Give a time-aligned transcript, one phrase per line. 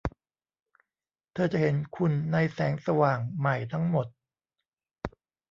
[1.33, 4.07] เธอจะเห็นคุณในแสงสว่างใหม่ทั้งหมด